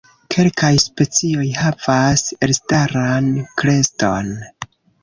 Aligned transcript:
Kelkaj 0.35 0.71
specioj 0.83 1.45
havas 1.59 2.25
elstaran 2.49 3.31
kreston. 3.63 4.35